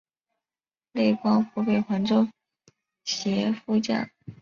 [0.93, 2.27] 累官湖北黄州
[3.05, 4.09] 协副将。